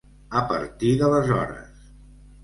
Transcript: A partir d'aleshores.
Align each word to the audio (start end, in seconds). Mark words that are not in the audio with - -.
A 0.37 0.39
partir 0.51 0.93
d'aleshores. 1.01 1.85